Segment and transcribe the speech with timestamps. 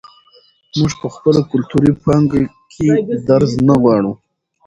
[0.77, 2.41] موږ په خپله کلتوري پانګه
[2.73, 2.89] کې
[3.27, 4.11] درز نه غواړو.